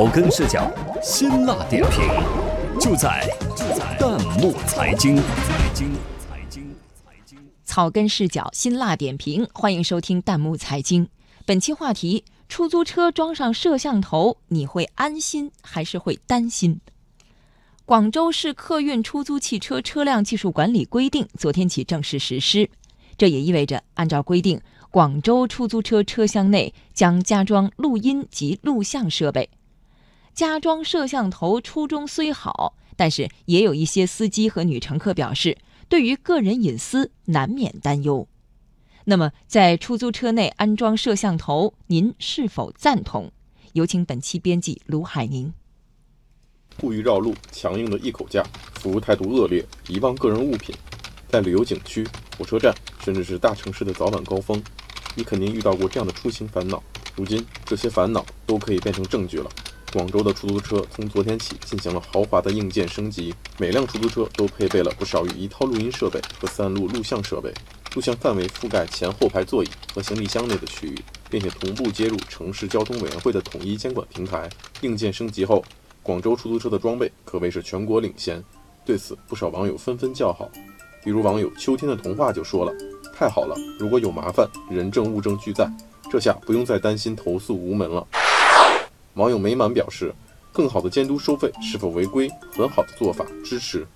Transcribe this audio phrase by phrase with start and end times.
[0.00, 0.66] 草根视角，
[1.02, 2.00] 辛辣点评，
[2.80, 3.22] 就在
[3.54, 5.16] 就在弹幕财经。
[5.16, 7.38] 财经财经财经。
[7.66, 11.06] 草根视角，辛辣点评，欢迎收听弹幕财经。
[11.44, 16.80] 本期话题：出租车装上摄像头，你会安心还是会担心？
[17.84, 22.70] 广州市客运出租汽车车辆技术管理规定昨天起正式实施，
[23.18, 24.58] 这也意味着按照规定。
[24.90, 29.50] 广州出租车车厢内将加装录音及录像设备，
[30.34, 35.58] 加装摄像头初衷虽好，但是也有一些司机和女乘客表示，
[35.88, 38.26] 对于个人隐私难免担忧。
[39.04, 43.32] 那么，在出租车内安装摄像头，您是否赞同？
[43.72, 45.52] 有请本期编辑卢海宁。
[46.78, 48.42] 故意绕路、强硬的一口价、
[48.74, 50.74] 服务态度恶劣、遗忘个人物品，
[51.28, 52.06] 在旅游景区、
[52.38, 54.62] 火车站，甚至是大城市的早晚高峰。
[55.14, 56.82] 你肯定遇到过这样的出行烦恼，
[57.16, 59.50] 如今这些烦恼都可以变成证据了。
[59.92, 67.52] 广州的出租车从昨天起进行了豪华的硬件升级，每辆出租车都配备了不少于一套录音设备和三路录像设备，
[67.94, 70.96] 录像范围覆盖前后排座椅和行李箱内的区域，
[71.28, 74.48] 并且同步接入城市交通委员会的统一监管平台。
[74.82, 75.64] 硬件升级后，
[76.04, 78.42] 广州出租车的装备可谓是全国领先。
[78.84, 80.48] 对此，不少网友纷纷叫好，
[81.02, 82.72] 比如网友秋天的童话就说了。
[83.12, 85.68] 太好了，如果有麻烦，人证物证俱在，
[86.10, 88.06] 这下不用再担心投诉无门了。
[89.20, 90.14] 网友美满表示，
[90.50, 92.26] 更好的监督收费是否违规，
[92.56, 93.86] 很好的做法，支持。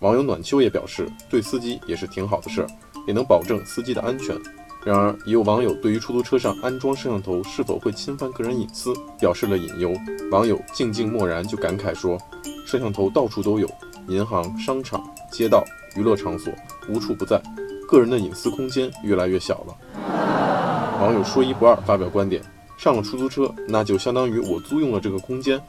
[0.00, 2.66] 网友暖秋也表示，对司机也是挺好的事儿，
[3.06, 4.36] 也能保证司机的安全。
[4.84, 9.94] 然而，也有网友对于出租车上安装摄像头是否会侵犯个人隐私表示了隐忧。
[10.32, 12.18] 网友静静默然就感慨说，
[12.66, 13.70] 摄像头到处都有，
[14.08, 15.64] 银行、商场、街道、
[15.94, 16.52] 娱乐场所，
[16.88, 17.40] 无处不在。
[17.86, 20.98] 个人的隐私空间越来越小了。
[21.00, 22.42] 网友说一不二发表观点：
[22.80, 25.60] 上了出租车，那就相当于我租用了这个空间。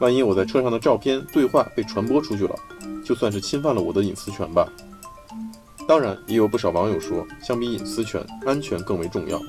[0.00, 2.54] 万一我在车上的照片、对话被传播出去了，
[3.02, 4.68] 就算是侵犯了我的隐私权吧。
[5.88, 9.40] 当然，也有不少网友说，相比隐私权，安全更为重要。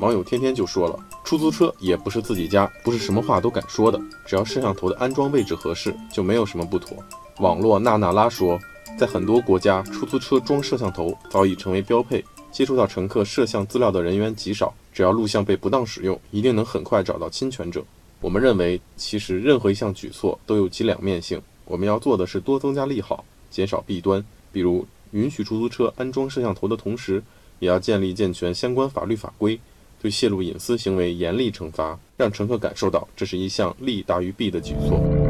[0.00, 3.98] 网友天天就说了，出租车也不是自己家，不是什么话都敢说的。
[4.26, 6.98] 只要摄像头的安装位置合适，就没有什么不妥。
[7.38, 8.58] 网络娜娜拉说。
[8.98, 12.24] 在很多国家，出租车装摄像头早已成为标配。
[12.50, 17.84] 接触到乘客摄像资料的人员极少，只要录像被不当使用，一定能很快找到侵权者。
[18.18, 21.38] 我们认为，其实任何一项举措都有其两面性。
[21.66, 24.24] 我们要做的是多增加利好，减少弊端。
[24.50, 27.22] 比如，允许出租车安装摄像头的同时，
[27.58, 29.60] 也要建立健全相关法律法规，
[30.00, 35.25] 对泄露隐私行为严厉惩罚，让乘客感受到这是一项利大于弊的举措。